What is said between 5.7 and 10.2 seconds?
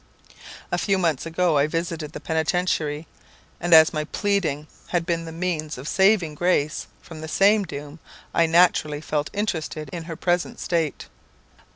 of saving Grace from the same doom, I naturally felt interested in her